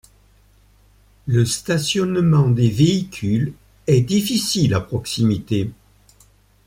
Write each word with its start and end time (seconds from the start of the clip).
Le 1.27 1.45
stationnement 1.45 2.49
des 2.49 2.71
véhicules 2.71 3.53
est 3.85 4.01
difficile 4.01 4.73
à 4.73 4.81
proximité. 4.81 5.69